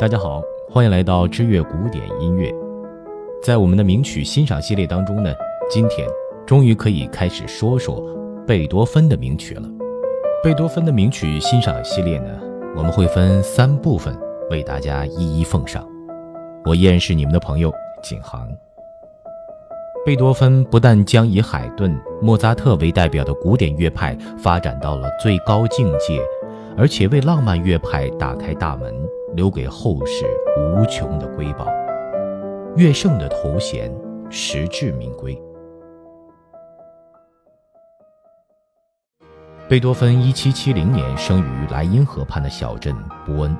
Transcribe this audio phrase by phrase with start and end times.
[0.00, 0.40] 大家好，
[0.70, 2.54] 欢迎来到知乐古典音乐。
[3.42, 5.34] 在我们的名曲欣赏系列当中呢，
[5.68, 6.06] 今天
[6.46, 8.00] 终于可以开始说说
[8.46, 9.62] 贝多芬的名曲了。
[10.40, 12.28] 贝多芬的名曲欣赏系列呢，
[12.76, 14.16] 我们会分三部分
[14.50, 15.84] 为大家一一奉上。
[16.64, 17.68] 我依然是你们的朋友
[18.00, 18.48] 景航。
[20.06, 26.22] 贝多芬不但将以海顿、莫扎特为代表的古典乐派发展到了最高境界，
[26.78, 28.94] 而且为浪漫乐派打开大门。
[29.34, 30.24] 留给后世
[30.56, 31.66] 无穷的瑰宝，
[32.74, 33.94] 乐圣的头衔
[34.30, 35.38] 实至名归。
[39.68, 43.56] 贝多芬一七七零年生于莱茵河畔的小镇波恩，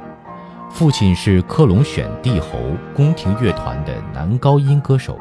[0.71, 2.59] 父亲是科隆选帝侯
[2.97, 5.19] 宫廷乐团的男高音歌手。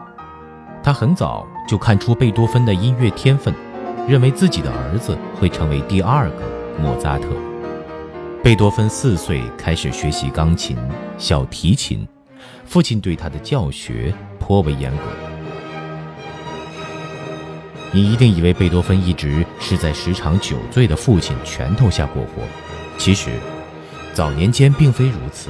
[0.82, 3.54] 他很早就看出贝多芬的音乐天分，
[4.08, 6.44] 认为自己的儿子会成为第二个
[6.82, 7.28] 莫扎特。
[8.48, 10.78] 贝多芬四岁开始学习钢琴、
[11.18, 12.08] 小提琴，
[12.64, 15.04] 父亲对他的教学颇为严格。
[17.92, 22.42] 你一定以为贝多芬一直是在时常酒醉的父亲拳头下过活，
[22.98, 23.32] 其实，
[24.14, 25.50] 早年间并非如此。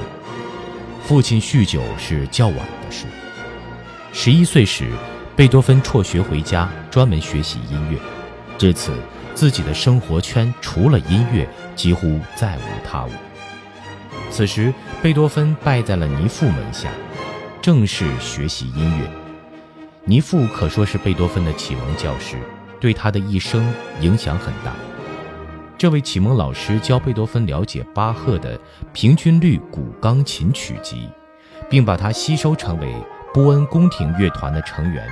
[1.04, 3.06] 父亲酗酒是较晚的事。
[4.12, 4.90] 十一岁时，
[5.36, 7.98] 贝多芬辍学回家，专门学习音乐。
[8.58, 8.90] 至此。
[9.38, 13.10] 自己的生活圈除了音乐，几乎再无他物。
[14.32, 16.88] 此时，贝多芬拜在了尼父门下，
[17.62, 19.08] 正式学习音乐。
[20.02, 22.36] 尼父可说是贝多芬的启蒙教师，
[22.80, 24.74] 对他的一生影响很大。
[25.78, 28.58] 这位启蒙老师教贝多芬了解巴赫的
[28.92, 31.08] 平均律古钢琴曲集，
[31.70, 32.92] 并把他吸收成为
[33.32, 35.06] 波恩宫廷乐团的成员。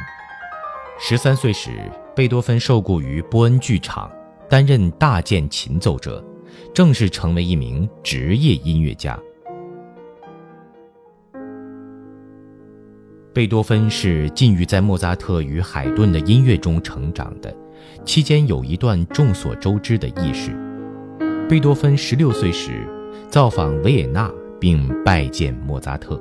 [0.98, 1.70] 十三岁时，
[2.16, 4.10] 贝多芬受雇于波恩剧场。
[4.48, 6.24] 担任大键琴奏者，
[6.72, 9.18] 正式成为一名职业音乐家。
[13.32, 17.54] 贝多芬是浸浴在莫扎特与海顿的音乐中成长的，
[18.04, 20.52] 期间有一段众所周知的轶事：
[21.48, 22.88] 贝多芬十六岁时
[23.28, 26.18] 造访维也纳，并拜见莫扎特。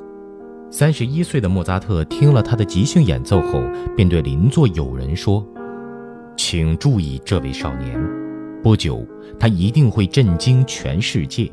[0.70, 3.62] 三十一岁的莫扎特听了他的即兴演奏后，
[3.96, 5.46] 便对邻座友人说。
[6.38, 8.00] 请注意这位少年，
[8.62, 9.06] 不久
[9.40, 11.52] 他一定会震惊全世界。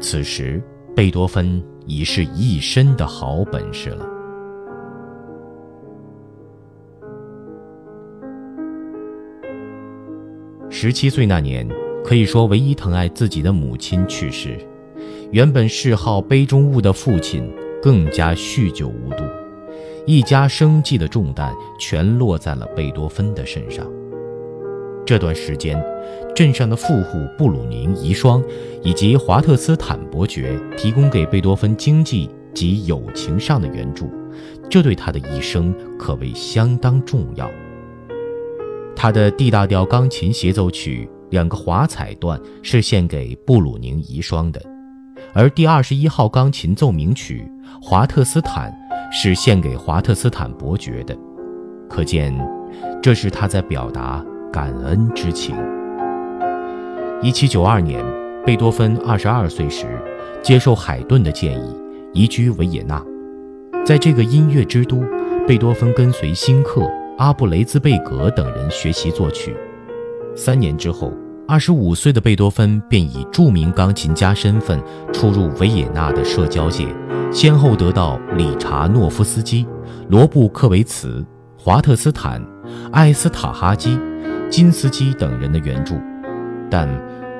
[0.00, 0.62] 此时，
[0.94, 4.06] 贝多芬已是一身的好本事了。
[10.68, 11.66] 十七岁那年，
[12.04, 14.58] 可以说唯一疼爱自己的母亲去世，
[15.30, 17.48] 原本嗜好杯中物的父亲
[17.80, 19.24] 更加酗酒无度。
[20.06, 23.86] 一家生计的重担全落在了贝多芬的身上。
[25.06, 25.82] 这段时间，
[26.34, 28.42] 镇上的富户布鲁宁遗孀
[28.82, 34.10] 以及华特斯坦伯爵提供给贝多芬经济及友情上的援助，
[34.70, 37.50] 这对他的一生可谓相当重要。
[38.96, 44.62] 他的 D 大调钢琴协奏曲两个华彩段是献给布鲁宁遗孀的，
[45.34, 47.46] 而第二十一号钢琴奏鸣曲
[47.80, 48.72] 华特斯坦。
[49.16, 51.16] 是献给华特斯坦伯爵的，
[51.88, 52.36] 可见，
[53.00, 54.20] 这是他在表达
[54.52, 55.54] 感恩之情。
[57.22, 58.04] 一七九二年，
[58.44, 59.86] 贝多芬二十二岁时，
[60.42, 61.76] 接受海顿的建议，
[62.12, 63.00] 移居维也纳。
[63.86, 65.04] 在这个音乐之都，
[65.46, 66.84] 贝多芬跟随新克、
[67.16, 69.54] 阿布雷兹贝格等人学习作曲。
[70.34, 71.12] 三年之后，
[71.46, 74.82] 二十五岁的贝多芬便以著名钢琴家身份
[75.12, 76.88] 出入维也纳的社交界。
[77.34, 79.66] 先后得到理查诺夫斯基、
[80.08, 81.26] 罗布克维茨、
[81.58, 82.40] 华特斯坦、
[82.92, 83.98] 艾斯塔哈基、
[84.48, 85.96] 金斯基等人的援助，
[86.70, 86.88] 但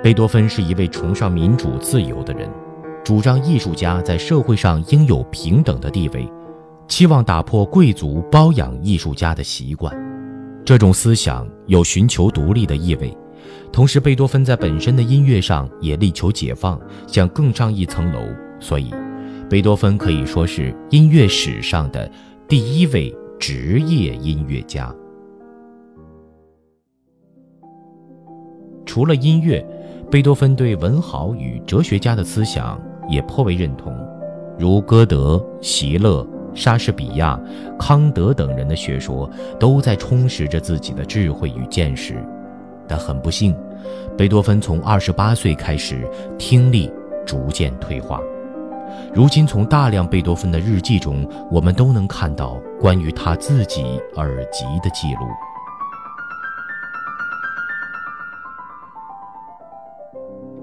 [0.03, 2.51] 贝多芬是一位崇尚民主自由的人，
[3.05, 6.29] 主张艺术家在社会上应有平等的地位，
[6.89, 9.97] 期望打破贵族包养艺术家的习惯。
[10.65, 13.17] 这种思想有寻求独立的意味，
[13.71, 18.19] 同时贝多芬在本身的音乐上也力求解放，想更上一层楼，
[18.59, 18.93] 所以。
[19.49, 22.11] 贝多芬可以说是音乐史上的
[22.49, 24.93] 第一位职业音乐家。
[28.87, 29.65] 除了音乐，
[30.11, 33.93] 贝多芬对文豪与哲学家的思想也颇为认同，
[34.59, 37.39] 如歌德、席勒、莎士比亚、
[37.79, 42.15] 康德等人的学说都在充实着自己的智慧与见识。
[42.87, 43.55] 但很不幸，
[44.17, 46.09] 贝多芬从二十八岁开始
[46.39, 46.91] 听力
[47.27, 48.21] 逐渐退化。
[49.15, 55.27] 如今，从大量贝多芬的日记中，我们都能看到关于他自己耳疾的记录。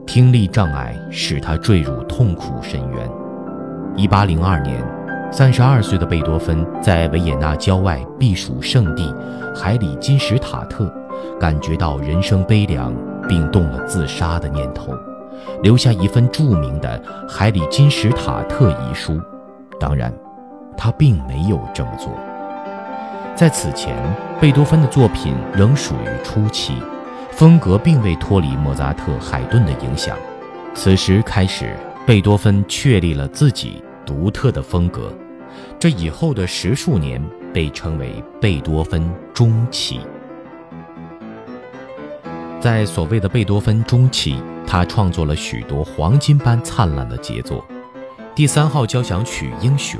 [0.05, 3.09] 听力障碍使他坠入痛苦深渊，
[3.95, 4.83] 一八零二年，
[5.31, 9.15] 三十二岁的贝多芬在维也纳郊外避暑胜地
[9.55, 10.93] 海里金石塔特，
[11.39, 12.93] 感觉到人生悲凉，
[13.29, 14.91] 并动了自杀的念头，
[15.63, 19.19] 留下一份著名的《海里金史塔特》遗书。
[19.79, 20.13] 当然，
[20.77, 22.11] 他并没有这么做。
[23.35, 23.95] 在此前，
[24.39, 26.75] 贝多芬的作品仍属于初期，
[27.31, 30.15] 风格并未脱离莫扎特、海顿的影响。
[30.73, 35.11] 此时开始，贝多芬确立了自己独特的风格。
[35.79, 37.21] 这以后的十数年
[37.51, 39.99] 被称为贝多芬中期。
[42.59, 44.35] 在所谓的贝多芬中期，
[44.71, 47.61] 他创作了许多黄金般灿烂的杰作。
[48.33, 49.99] 第三号交响曲《英雄》，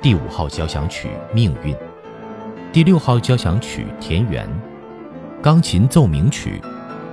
[0.00, 1.74] 第五号交响曲《命运》，
[2.72, 4.48] 第六号交响曲《田园》，
[5.42, 6.62] 钢琴奏鸣曲，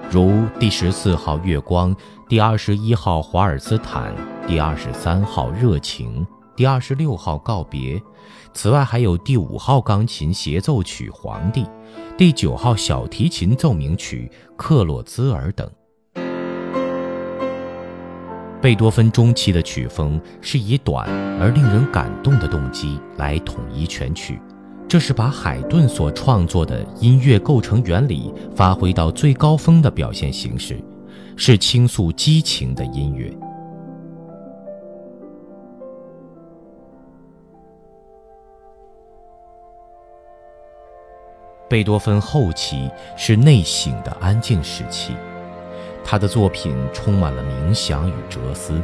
[0.10, 1.94] 如第十四号《月光》，
[2.30, 4.16] 第二十一号《华尔斯坦》，
[4.48, 6.26] 第二十三号《热情》，
[6.56, 8.00] 第二十六号《告别》。
[8.54, 11.64] 此外，还有第五号钢琴协奏曲《皇帝》，
[12.18, 15.70] 第九号小提琴奏鸣曲《克洛兹尔》等。
[18.64, 21.06] 贝多芬中期的曲风是以短
[21.38, 24.40] 而令人感动的动机来统一全曲，
[24.88, 30.80] 这是把海顿所创作的音乐构成原理发挥到最高峰的表现形式，
[31.36, 33.30] 是倾诉激情的音乐。
[41.70, 45.12] 贝多芬后期是内省的安静时期。
[46.04, 48.82] 他的作品充满了冥想与哲思，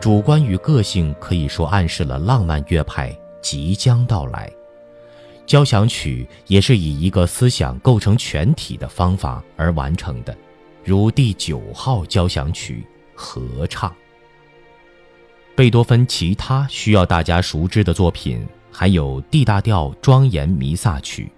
[0.00, 4.50] 主观与个性可以说暗示了浪漫乐派即将到来。
[5.46, 10.36] 交响曲也是以一个思想构成全体的方法而完成的，
[10.82, 13.94] 如第九号交响曲合唱。
[15.54, 21.30] 贝多芬其他需要大家熟知的作品还有 D 大调庄严弥撒曲、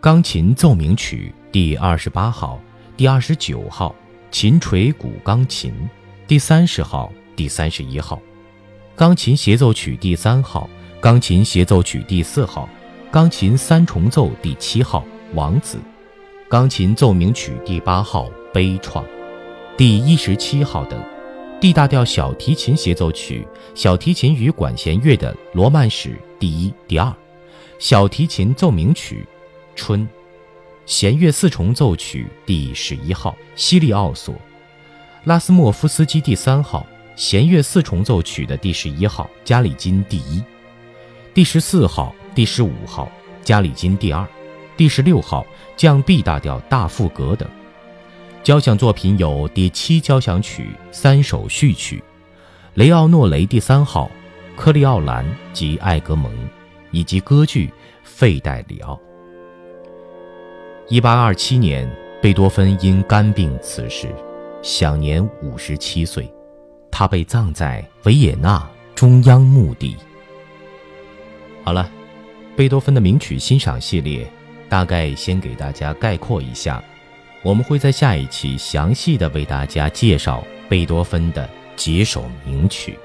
[0.00, 2.58] 钢琴奏鸣曲第二十八号、
[2.96, 3.94] 第二十九号。
[4.30, 5.74] 琴锤古钢琴，
[6.28, 8.20] 第三十号、第三十一号，
[8.94, 12.68] 钢琴协奏曲第三号，钢琴协奏曲第四号，
[13.10, 15.04] 钢琴三重奏第七号，
[15.34, 15.78] 王子，
[16.48, 19.04] 钢琴奏鸣曲第八号，悲怆，
[19.76, 21.02] 第一十七号等
[21.60, 23.44] ，D 大调小提琴协奏曲，
[23.74, 27.12] 小提琴与管弦乐的罗曼史第一、第二，
[27.80, 29.26] 小提琴奏鸣曲，
[29.74, 30.08] 春。
[30.90, 34.34] 弦乐四重奏曲第十一号，西利奥索，
[35.22, 36.84] 拉斯莫夫斯基第三号，
[37.14, 40.42] 弦乐四重奏曲的第十一号，加里金第一，
[41.32, 43.08] 第十四号、第十五号，
[43.44, 44.26] 加里金第二，
[44.76, 45.46] 第十六号
[45.76, 47.48] 降 B 大调大赋格等。
[48.42, 52.02] 交响作品有第七交响曲三首序曲，
[52.74, 54.10] 雷奥诺雷第三号，
[54.56, 56.32] 科利奥兰及艾格蒙，
[56.90, 57.68] 以及歌剧
[58.02, 58.94] 《费代里奥》。
[60.90, 61.88] 一八二七年，
[62.20, 64.08] 贝多芬因肝病辞世，
[64.60, 66.28] 享年五十七岁。
[66.90, 69.96] 他被葬在维也纳中央墓地。
[71.62, 71.88] 好了，
[72.56, 74.28] 贝多芬的名曲欣赏系列，
[74.68, 76.82] 大概先给大家概括一下。
[77.44, 82.98] 我们会在下一期详细的为大家介绍贝多芬的几首名曲。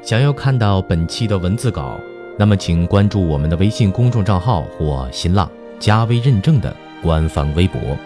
[0.00, 1.98] 想要看到本期的文字稿，
[2.38, 6.74] 那么请关注我们的微信公众账号或新浪加微认证的。
[7.02, 7.98] 官方微博，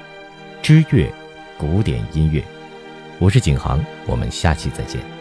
[0.60, 1.08] 知乐
[1.56, 2.42] 古典音乐，
[3.20, 5.17] 我是景航，我们下期再见。